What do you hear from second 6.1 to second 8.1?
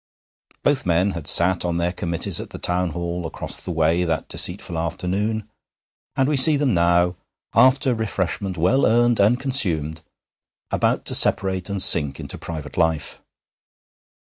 and we see them now, after